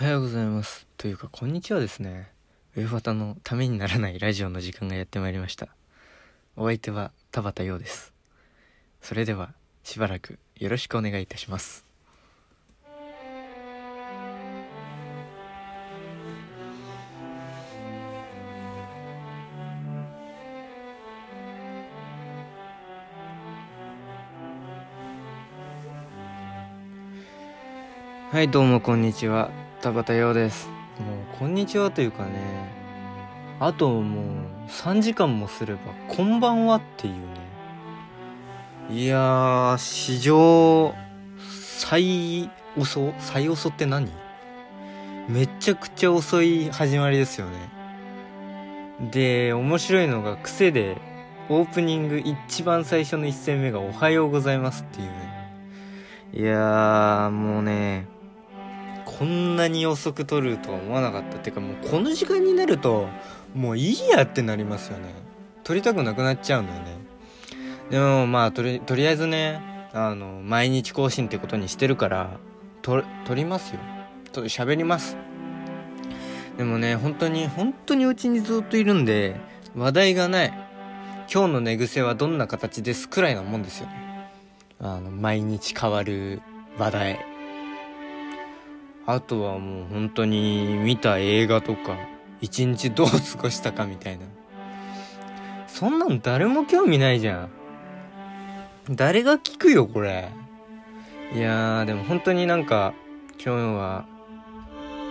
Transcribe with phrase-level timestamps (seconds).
[0.00, 0.86] おはようございます。
[0.96, 2.30] というか、こんにちはですね。
[2.76, 5.66] ウェファタのためにならないラジオの時間がやってまいりました。
[6.54, 8.14] お相手は田畑陽です。
[9.02, 11.84] それでは、しばらくよろしくお願いいたします。
[28.30, 29.50] はい、どうもこんにちは。
[29.80, 30.66] 田畑陽です。
[30.66, 30.74] も
[31.34, 32.32] う、こんにちはというかね、
[33.60, 34.24] あともう
[34.68, 37.20] 3時間もすれば、こんばんはっていうね。
[38.90, 40.94] いや、史上
[41.78, 44.10] 最遅最遅って何？
[45.28, 47.52] めちゃくちゃ遅い始まりですよね。
[49.12, 50.96] で、面白いのが癖で、
[51.48, 55.28] オープニング一番最初の一戦目がおはようございますっていうね。
[56.34, 58.06] いやー、もうね、
[59.18, 61.38] こんなに遅く撮るとは思わなかった。
[61.38, 63.08] っていうかもうこの時間になると
[63.54, 65.14] もういいやってなりますよね。
[65.64, 66.96] 撮りたくなくなっちゃうんだよね。
[67.90, 69.60] でもまあとりとりあえずね
[69.92, 72.38] あの毎日更新ってことにしてるから
[72.82, 73.80] 撮撮りますよ。
[74.32, 75.16] と喋ります。
[76.56, 79.40] でもね本当に本当にうちにずっといるんで
[79.74, 80.52] 話題がない。
[81.32, 84.30] 今日の寝癖はどんな形ですくらいなもんですよね。
[84.80, 86.40] あの毎日変わる
[86.78, 87.37] 話題。
[89.10, 91.96] あとはもう本当に見た映画とか
[92.42, 94.26] 一日どう過ごしたかみたいな。
[95.66, 97.48] そんなん誰も興味ないじゃん。
[98.90, 100.28] 誰が聞くよこれ。
[101.34, 102.92] いやーでも本当になんか
[103.42, 104.04] 今日は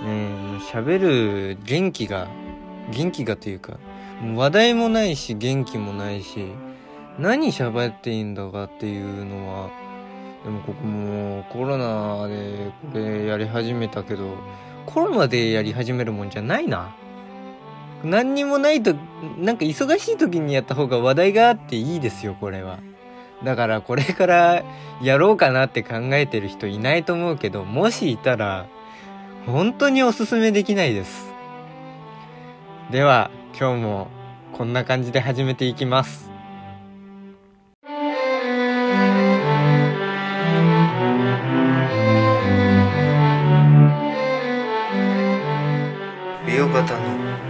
[0.04, 2.28] ねもう喋る元気が
[2.92, 3.80] 元気がというか
[4.24, 6.46] う話題もないし元気もないし
[7.18, 9.72] 何喋っていいんだかっていうのは
[10.48, 14.38] でもここもコロナでこれやり始めたけど
[14.86, 16.96] コロナでやり始めるもんじゃないな。
[18.02, 18.96] 何にもないと
[19.38, 22.80] なんか忙しい時にやった方が話題があっていいですよこれは。
[23.44, 24.64] だからこれから
[25.02, 28.68] やろうかなって考えてる人いないと思うけどもしいたら
[29.46, 31.30] 本当におすすめできないです。
[32.90, 34.08] では今日も
[34.54, 36.27] こんな感じで始めていきます。
[46.58, 46.88] 美容方の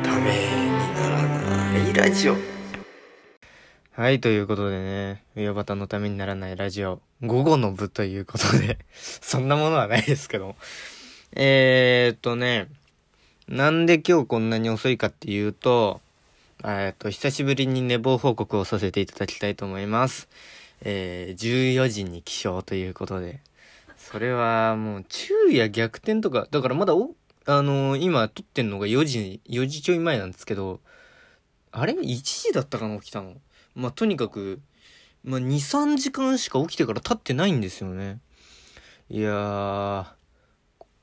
[0.03, 2.35] ためにならないラジオ
[3.93, 10.57] はい、ということでね、美容方のためにならないラジオ、午後の部ということで、 そんなものはないですけど。
[11.37, 12.67] えっとね、
[13.47, 16.01] なんで今日こんなに遅いかっていうと、
[16.65, 20.27] えっと、久しぶりに寝坊報告をさせていただきたいと思います。
[20.81, 23.39] えー、14時に起床ということで、
[23.97, 27.11] それはもう昼夜逆転とか、だからまだお、
[27.49, 30.81] あのー今撮ってんのが4時、4時ちょい前なんですけど、
[31.71, 33.35] あれ ?1 時だったかな起きたの？
[33.73, 34.59] まあ、とにかく、
[35.23, 38.19] まあ、2、3時間しか起きてから経ってないんですよね。
[39.09, 40.05] いやー、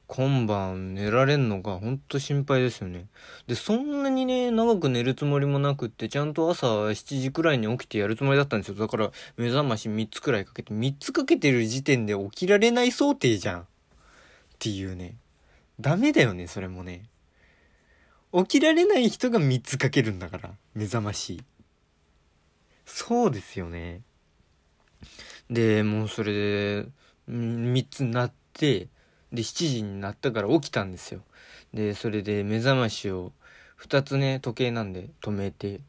[0.07, 3.07] 今晩寝られんのかほんと心配ですよね。
[3.47, 8.75] で、そんなにね、長く寝るつもりもなくって、ちゃんと朝7時くらいに起きてやるつもりだったんですよ。
[8.75, 13.61] だから、目覚まし3つくらいかけて、3つかけてる時点で起きられない想定じゃん。
[13.61, 13.65] っ
[14.59, 15.17] ていうね。
[15.81, 17.09] ダメだよね、それもね。
[18.33, 21.43] 起きられない人が3つかけるんだから、目覚まし。
[22.85, 24.03] そうですよね。
[25.51, 26.87] で、もうそれで、
[27.29, 28.89] 3つなって、
[29.33, 31.23] で、7時になったから起きたんですよ。
[31.73, 33.33] で、それで目覚ましを
[33.81, 35.81] 2つね、時計なんで止めて、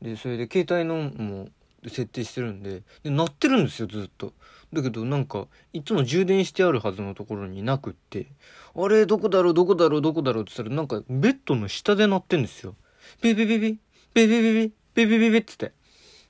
[0.00, 1.48] で、それで携帯のも
[1.84, 4.32] 設定してるんで、で、鳴ってるんですよ、ずっと。
[4.72, 8.26] だけどなんか、いつも充電してあるはずのところになくって、
[8.74, 12.74] あれ、どこだろう、どこだろう、どこだろうって言ったら、なんか、ベッドの下で鳴ってんですよ。
[13.20, 13.76] ベベベベ、
[14.14, 15.72] ベベベベ、ベベベベっつって。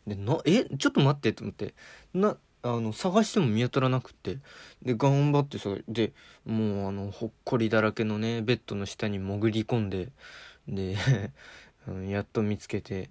[0.07, 1.75] で、な、え、ちょっと待ってと思って、
[2.15, 4.39] な、あの、探しても見当たらなくて。
[4.83, 6.13] で、頑張ってさ、で、
[6.45, 10.09] もうあの、ほっこりだらけのね、ベッドの下に潜り込んで、
[10.69, 10.97] で、
[12.09, 13.11] やっと見つけて、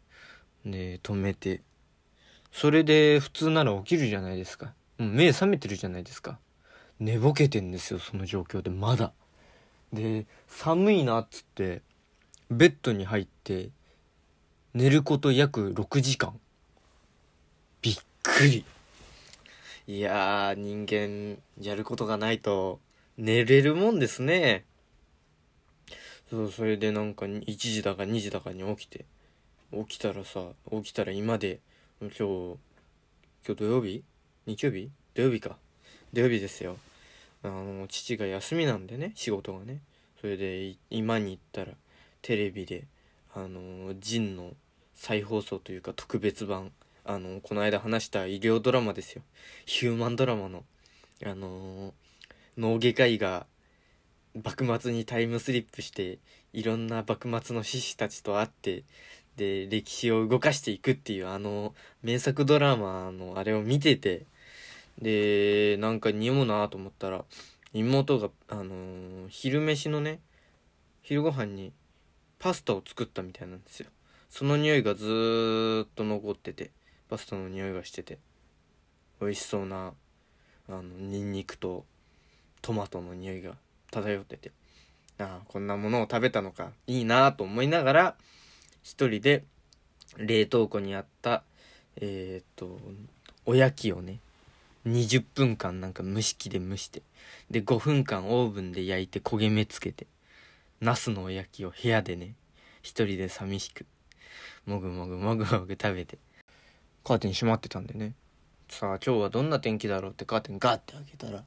[0.66, 1.62] で、止めて。
[2.52, 4.74] それで、普通なら起きるじゃないですか。
[5.02, 6.40] 目覚めてるじゃないですか。
[7.00, 9.12] 寝ぼけてんですよ、その状況で、まだ。
[9.92, 11.82] で、寒いなっつって、
[12.50, 13.70] ベッドに入って、
[14.74, 16.40] 寝ること約6時間。
[17.82, 18.66] びっくり。
[19.88, 22.80] いやー、人間、やることがないと、
[23.18, 24.64] 寝れるもんですね。
[26.30, 29.06] そう、それでなんか、1時だか2時だかに起きて、
[29.74, 31.60] 起きたらさ、起きたら今で、
[32.00, 32.58] 今日、今
[33.48, 34.04] 日土曜日
[34.46, 34.90] 日曜日？
[35.14, 35.58] 土曜日か。
[36.14, 36.78] 土曜日ですよ。
[37.44, 39.82] あの、父が休みなんでね、仕事がね。
[40.22, 41.76] それで今に行ったら
[42.22, 42.86] テレビで
[43.34, 44.52] あのジンの
[44.94, 46.72] 再放送というか特別版
[47.04, 49.24] あのこの間話した医療ドラマですよ
[49.66, 50.64] ヒューマンドラマの
[51.26, 51.96] あの
[52.56, 53.48] 脳外科医が
[54.44, 56.20] 幕末にタイムスリップして
[56.54, 58.84] いろんな幕末の志士たちと会って
[59.38, 61.74] で歴史を動かしていくっていうあの
[62.04, 64.26] 名作ドラマのあれを見てて
[65.02, 67.24] でなんか匂うなと思ったら
[67.74, 70.20] 妹があのー昼飯のね
[71.02, 71.72] 昼ご飯に
[72.40, 73.88] パスタを作ったみたいなんですよ。
[74.30, 76.72] その匂いがずっと残ってて
[77.10, 78.18] パスタの匂いがしてて
[79.20, 79.94] 美味しそうな
[80.70, 81.86] あのニンニクと
[82.62, 83.56] トマトの匂いが
[83.92, 84.52] 漂ってて
[85.20, 88.16] ああこんなものを食べたのかいいなと思いながら
[88.84, 89.44] 一人で
[90.18, 91.44] 冷凍庫にあった
[91.98, 92.80] えーっと
[93.46, 94.20] おやきをね
[94.88, 97.02] 20分間なんか蒸し器で蒸して
[97.50, 100.08] で5分間オーブンで焼いて焦げ目つけて
[100.80, 102.34] ナスのおやきを部屋でね
[102.82, 103.86] 一人で寂しく
[104.66, 106.18] もぐもぐもぐもぐ食べて
[107.04, 108.14] カーテン閉まってたんでね。
[108.70, 111.44] さあ今日はどんな天気だろうってカーテンガッて開けたら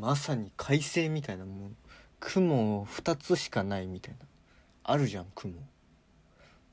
[0.00, 1.76] まさに快晴みたいなもん
[2.20, 4.26] 雲2つしかないみたいな
[4.84, 5.52] あるじゃん雲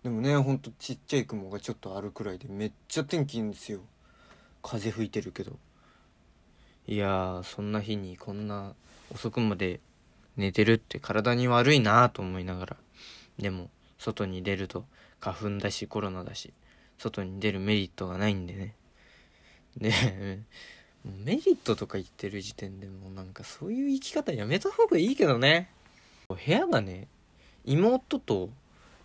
[0.04, 3.80] でもねほんとちっちゃい雲がちょっとあるくらいでめっちゃ天気いいんですよ。
[4.62, 5.54] 風吹いてるけど。
[6.88, 8.74] いやそんな日にこんな
[9.14, 9.80] 遅くまで
[10.36, 12.78] 寝てるって体に悪いなと思いながら。
[13.40, 14.86] でも外に出ると
[15.22, 16.54] 花粉だしコロナだし
[16.98, 18.76] 外に出るメリットがないんでね。
[19.78, 20.40] で
[21.06, 25.70] メリットとか言ってる時点でもうなんかそういう生き方やめた方がいいけどね。
[26.28, 27.08] 部屋がね
[27.64, 28.50] 妹と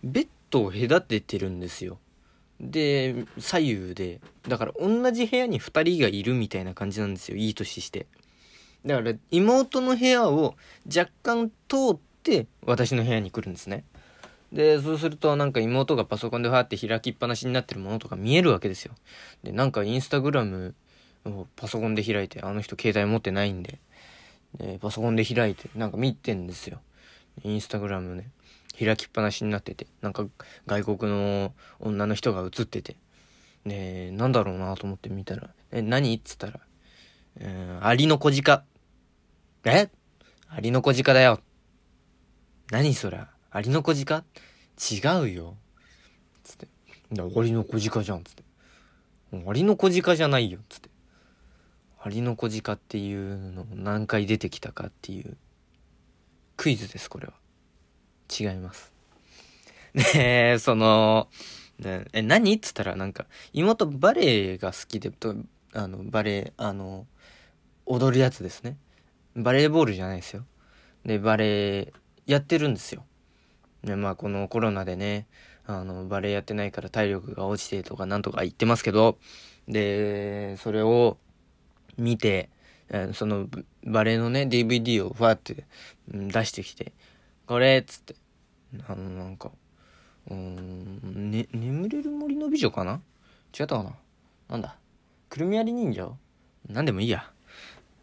[0.03, 1.99] ベッドを隔ててるんですよ。
[2.59, 4.19] で左右で。
[4.47, 7.37] だから同じ部屋に2人がいるみたいな感じなんですよ。
[7.37, 8.07] いい年して。
[8.85, 10.55] だから妹の部屋を
[10.85, 13.83] 若干通って私の部屋に来るんですね。
[14.51, 18.93] でそうするとなんか妹がパソコンでファーって開きっぱなしになってるものとか見えるわけですよ。
[19.43, 20.75] でなんかインスタグラム
[21.25, 23.79] をパソコンで開いてあの人携帯持ってないんで。
[24.57, 26.81] でパソコンで開いてなんか見てんですよ。
[27.43, 28.29] インスタグラムね。
[28.79, 30.25] 開きっぱなしになっててなんか
[30.65, 32.95] 外国の女の人が映ってて。
[33.65, 36.59] でなんだろうなと思って見たら「え何?」っつったら
[37.41, 38.63] 「うんアリの小鹿」
[39.65, 39.89] 「え？
[40.47, 41.41] アリの小鹿だよ」
[42.71, 43.21] 何それ？
[43.51, 44.23] アリの小鹿？
[44.79, 45.57] 違うよ。
[46.43, 46.67] つって
[47.19, 48.43] 「アリの小鹿じゃん」つって
[49.45, 50.89] 「アリの小鹿じゃないよ」つって。
[52.01, 55.35] アリの小鹿っていうの何回出てきたかっていう
[56.55, 57.33] クイズですこれは。
[58.29, 58.91] 違います。
[59.93, 61.27] でその
[61.79, 62.53] でえ何？
[62.53, 65.35] っつったらなんか妹バレエが好きでと
[65.73, 67.07] あのバレエあの
[67.85, 68.77] 踊るやつですね。
[69.35, 70.45] バレーボールじゃないですよ。
[71.05, 71.93] でバレエ
[72.25, 73.03] やってるんですよ。
[73.83, 75.25] でまあこのコロナでね
[75.65, 79.17] あのバレエやってないから体力が落ちてとかなんとか言ってますけど
[79.67, 81.17] でそれを
[81.97, 82.49] 見て
[83.13, 83.47] その
[83.85, 85.65] バレエのね DVD をファーって
[86.11, 86.91] 出してきて
[87.49, 88.15] 「これ」っつって。
[88.87, 89.51] あのなんか
[90.29, 93.01] うん、ね、眠れる森の美女かな？
[93.59, 93.95] 違ったかな？
[94.49, 94.77] なんだ？
[95.29, 96.11] くるみ割り人形？
[96.67, 97.31] なんでもいいや。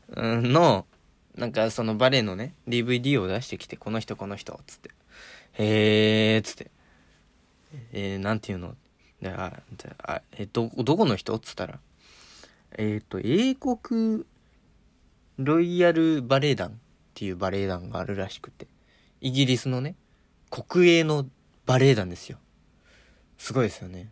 [0.08, 0.84] うんの、
[1.36, 4.90] なんかそのバレエのね、DVD を出してきて、この人この人っ、つって。
[5.52, 6.72] へー、つって。
[7.92, 8.74] えー、なんていうの？
[9.22, 11.78] で、あ、じゃあ、え、ど、どこの人っつったら、
[12.76, 14.24] えっ、と、英国
[15.38, 16.72] ロイヤルバレエ団っ
[17.14, 18.66] ていうバレエ団があるらしくて、
[19.20, 19.94] イギリスのね、
[20.50, 21.26] 国営の
[21.64, 22.38] バレエ団ですよ。
[23.38, 24.10] すごいですよね。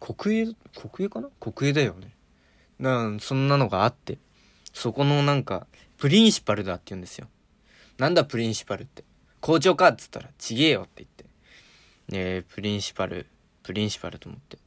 [0.00, 1.28] 国営、国営かな？
[1.40, 2.14] 国営だよね。
[2.78, 4.18] なそんなのがあって、
[4.72, 7.28] そこのなんか、プリンシパルだって言うんですよ。
[7.98, 9.04] なんだプリンシパルって？
[9.40, 11.24] 校長かっつったら、ちげえよって言って。
[12.40, 13.26] で、プリンシパル、
[13.62, 14.58] プリンシパルと思って。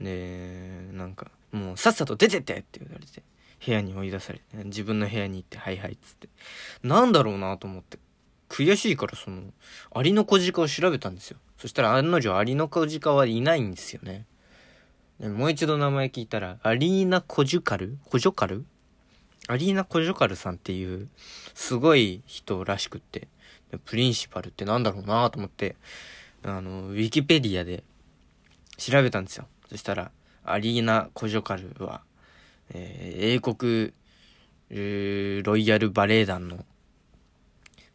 [0.00, 3.22] で、なんか、もうさっさと出てってって言われて、
[3.64, 6.28] 部屋に追い出されて、自分の部屋に行って、はいはいっつって。
[6.82, 7.98] なんだろうなと思って。
[8.52, 9.44] 悔しいからその、
[9.94, 11.38] アリの小鹿を調べたんですよ。
[11.56, 14.26] そしたら案の定アリの小鹿はいないんですよね。
[15.20, 18.66] もう一度名前聞いたら、アリーナ・コジュカルコジョカル
[19.48, 21.08] アリーナ・コジョカルさんっていう、
[21.54, 23.26] すごい人らしくって、
[23.86, 25.76] プリンシパルってなんだろうなと思って、
[26.42, 27.84] あの、ウィキペディアで
[28.76, 29.46] 調べたんですよ。
[29.70, 30.10] そしたら、
[30.44, 32.02] アリーナ・コジョカルは、
[32.74, 33.94] えー英国、
[35.42, 36.66] ロイヤルバレエ団の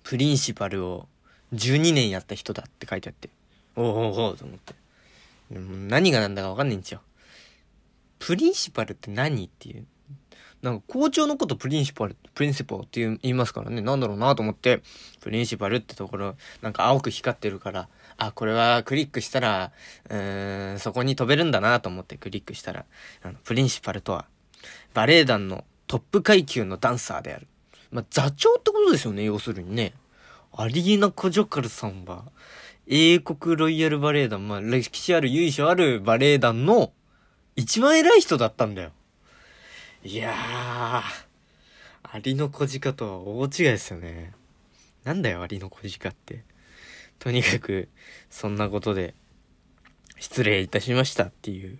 [0.07, 1.05] プリンシパルを
[1.53, 3.29] 12年やった人だって書いてあって、
[3.75, 4.73] おうおうおと思って。
[5.51, 7.01] 何がなんだかわかんないんですよ。
[8.17, 9.85] プリンシパルって何っていう。
[10.61, 14.81] なんか校長のことプリンシパル、プリンシパルって言いますからね、なんだろうなと思って、
[15.19, 19.73] プリンシパルってところ、なんか青く光ってるから、あ、これはクリックしたら、
[20.09, 22.85] うーん、そこに飛べるんだなと思ってクリックしたら、
[23.23, 24.25] あの、プリンシパルとは、
[24.93, 27.47] バレエ団のトップ階級のダンサーである。
[27.91, 29.93] まあ、座長ってことですよね、要するにね。
[30.53, 32.25] アリーナ・コジョカルさんは、
[32.87, 36.91] 英国ロイヤルバレエ団、まあ、歴史ある由緒あるバレエ団の
[37.55, 38.91] 一番偉い人だったんだよ。
[40.03, 44.33] いやー、アリの小鹿とは大違いですよね。
[45.03, 46.43] なんだよ、アリの小鹿って。
[47.19, 47.89] とにかく、
[48.29, 49.15] そんなことで、
[50.19, 51.77] 失礼いたしましたっていう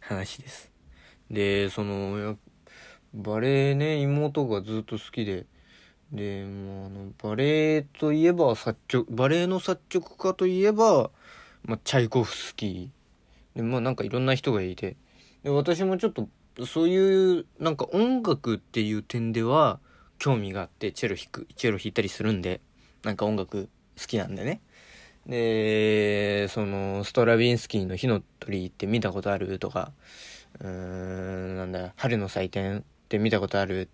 [0.00, 0.70] 話です。
[1.30, 2.36] で、その、
[3.14, 5.46] バレエね、妹がずっと好きで、
[6.12, 11.10] で、もあの、バレエといえば作曲、バレエの作曲家といえば、
[11.64, 13.56] まあ、チャイコフスキー。
[13.56, 14.96] で、まあなんかいろんな人がいて、
[15.42, 16.28] で、私もちょっと、
[16.66, 19.78] そういう、なんか音楽っていう点では、
[20.18, 22.60] 興味があって、チェロ弾く、チェロ弾いたりするんで、
[23.02, 24.60] なんか音楽好きなんでね。
[25.26, 29.58] で、その、ストラビンスキーの火の鳥って見たことある？
[29.58, 29.92] とか、
[30.60, 33.90] うーん、なんだ、春の祭典って見たことある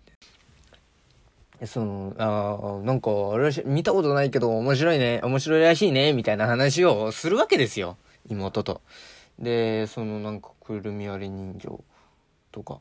[1.65, 7.97] その、あなんか、あれ見たことないけど面白いね、面白いらしいね、みたいな話をするわけですよ。
[8.29, 8.81] 妹と。
[9.37, 11.67] で、そのなんか、くるみ割り人形
[12.53, 12.79] とか、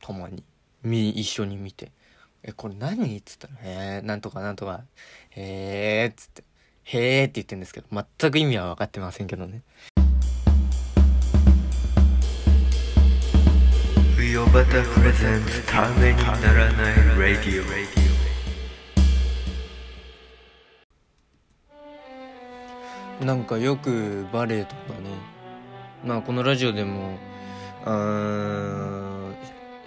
[0.00, 0.42] たまに、
[0.82, 1.92] み、一緒に見て。
[2.42, 3.16] え、これ何？
[3.16, 4.82] っつったら、へえ、なんとかなんとか、
[5.30, 6.42] へえ、っつって、
[6.82, 9.62] へえって言ってるんですけど、全く意味は分かってませんけどね。
[14.36, 17.62] ヨバタプレゼンツためにならないラディ
[23.22, 25.08] オなんかよくバレエとかね。
[26.04, 27.18] まあこのラジオでもう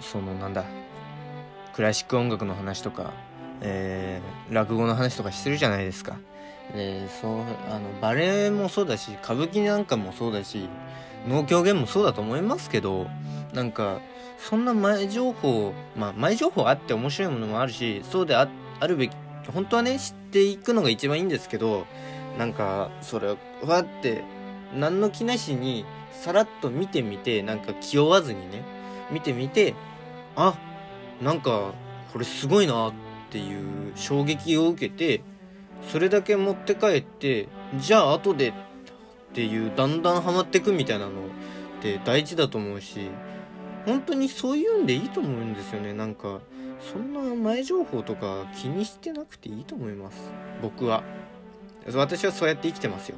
[0.02, 0.64] そのなんだ。
[1.72, 3.12] クラシック音楽の話とか、
[3.60, 6.18] えー、落語の話とかしてるじゃないですか。
[6.74, 10.68] でそうあのバレエもそうだし歌舞伎なんかもそうだし
[11.28, 13.06] 能狂言もそうだと思いますけど
[13.52, 14.00] なんか
[14.48, 18.48] そんな前情報まあ前情報あって面白いものもあるしそうであ
[18.86, 19.12] るべき
[19.52, 21.86] 本当はね知っていくのが一番いいんですけど
[22.38, 24.24] なんかそれわって
[24.74, 28.62] 何の気なしにさらっと見てみてなんか気負わずにね
[29.10, 29.74] 見てみて
[30.36, 30.54] あ
[31.20, 31.72] なんか
[32.12, 32.92] これすごいなっ
[33.30, 35.22] ていう衝撃を受けて
[35.90, 38.52] それだけ持って帰ってじゃあ後でっ
[39.32, 41.12] ていうだんだんハマってくみたいなのっ
[41.82, 43.10] て大事だと思うし
[43.86, 45.92] 本当にそういうんでいいと思うんですよね。
[45.92, 46.40] なんか
[46.92, 50.16] そんな前情報とか気にしてなくていいと思います。
[50.62, 51.02] 僕は。
[51.94, 53.16] 私はそうやって生きてますよ。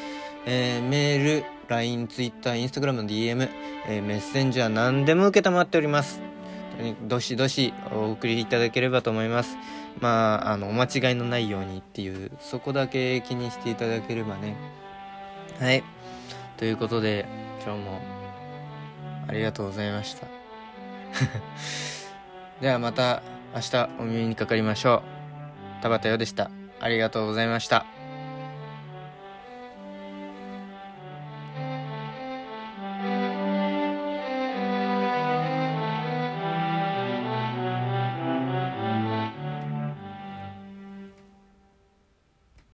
[0.46, 3.50] えー、メール、LINE、Twitter、Instagram の DM、
[3.88, 6.22] えー、メッセンジャー何でも受けたまっております。
[7.08, 9.58] どしどしお送りいただければと思います。
[10.00, 14.56] まあ、あの、お間違いのないようにっていう、そこだけ気にしていただければね。
[15.60, 15.84] はい。
[16.58, 17.26] ということで、
[17.66, 18.02] 今日も
[19.28, 20.28] ありがとうございました。
[22.62, 23.22] ではまた
[23.54, 25.04] 明日お耳にかかりましょ
[25.80, 25.82] う。
[25.82, 26.50] 田畑よでした。
[26.80, 27.95] ありがとうございました。